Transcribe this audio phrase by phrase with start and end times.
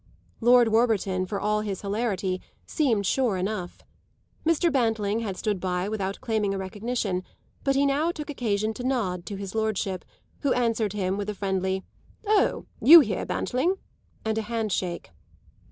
[0.39, 3.83] Lord Warburton, for all his hilarity, seemed sure enough.
[4.43, 4.71] Mr.
[4.71, 7.21] Bantling had stood by without claiming a recognition,
[7.63, 10.03] but he now took occasion to nod to his lordship,
[10.39, 11.83] who answered him with a friendly
[12.25, 13.75] "Oh, you here, Bantling?"
[14.25, 15.11] and a hand shake.